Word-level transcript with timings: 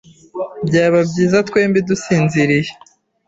Byaba 0.67 0.99
byiza 1.09 1.37
twembi 1.47 1.79
dusinziriye. 1.89 2.71